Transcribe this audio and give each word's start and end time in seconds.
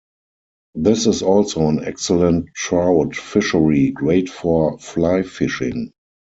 This 0.73 1.05
is 1.05 1.21
also 1.21 1.67
an 1.67 1.83
excellent 1.85 2.49
trout 2.55 3.15
fishery, 3.15 3.91
great 3.91 4.29
for 4.29 4.79
fly 4.79 5.21
fishing. 5.21 5.91